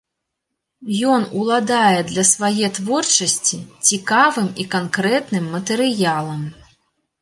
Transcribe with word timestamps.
Ён 1.15 1.21
уладае 1.41 1.99
для 2.13 2.23
свае 2.33 2.67
творчасці 2.79 3.63
цікавым 3.87 4.53
і 4.65 4.69
канкрэтным 4.77 5.43
матэрыялам. 5.57 6.41